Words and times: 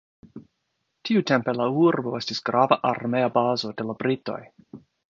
Tiutempe 1.09 1.53
La 1.59 1.67
urbo 1.83 2.15
estis 2.23 2.43
grava 2.51 2.81
armea 2.95 3.31
bazo 3.39 3.75
de 3.79 3.91
la 3.93 3.99
britoj. 4.03 4.43